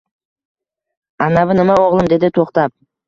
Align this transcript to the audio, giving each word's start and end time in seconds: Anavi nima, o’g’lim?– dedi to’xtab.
Anavi 1.25 1.59
nima, 1.59 1.77
o’g’lim?– 1.85 2.09
dedi 2.15 2.31
to’xtab. 2.39 2.75